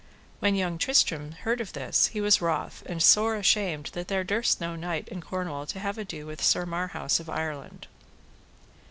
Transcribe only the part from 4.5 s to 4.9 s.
no